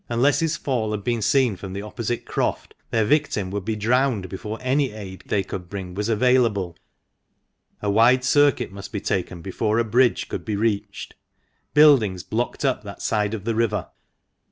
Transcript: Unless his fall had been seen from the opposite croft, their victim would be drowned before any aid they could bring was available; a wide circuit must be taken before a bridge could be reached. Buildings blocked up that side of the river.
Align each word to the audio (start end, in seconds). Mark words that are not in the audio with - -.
Unless 0.09 0.39
his 0.39 0.57
fall 0.57 0.89
had 0.89 1.03
been 1.03 1.21
seen 1.21 1.55
from 1.55 1.73
the 1.73 1.83
opposite 1.83 2.25
croft, 2.25 2.73
their 2.89 3.05
victim 3.05 3.51
would 3.51 3.63
be 3.63 3.75
drowned 3.75 4.29
before 4.29 4.57
any 4.59 4.91
aid 4.93 5.21
they 5.27 5.43
could 5.43 5.69
bring 5.69 5.93
was 5.93 6.09
available; 6.09 6.75
a 7.83 7.91
wide 7.91 8.23
circuit 8.23 8.71
must 8.71 8.91
be 8.91 8.99
taken 8.99 9.43
before 9.43 9.77
a 9.77 9.83
bridge 9.85 10.27
could 10.27 10.43
be 10.43 10.55
reached. 10.55 11.13
Buildings 11.75 12.23
blocked 12.23 12.65
up 12.65 12.83
that 12.83 12.99
side 13.03 13.35
of 13.35 13.45
the 13.45 13.53
river. 13.53 13.89